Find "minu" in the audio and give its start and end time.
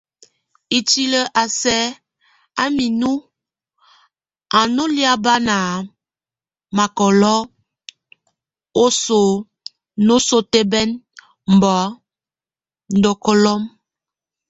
2.75-3.11